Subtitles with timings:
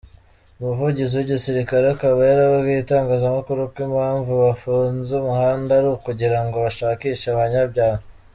[0.59, 8.01] Umuvugizi w’Igisirikare akaba yarabwiye itangazamakuru ko impamvu bafunze umuhanda ari ukugirango bashakishe abanyabyaha.